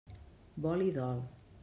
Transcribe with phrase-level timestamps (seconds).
[0.65, 1.23] Vol i dol.